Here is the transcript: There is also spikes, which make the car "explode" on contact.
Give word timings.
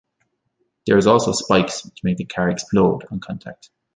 There 0.87 0.97
is 0.97 1.05
also 1.05 1.31
spikes, 1.31 1.85
which 1.85 2.03
make 2.03 2.17
the 2.17 2.25
car 2.25 2.49
"explode" 2.49 3.05
on 3.11 3.19
contact. 3.19 3.69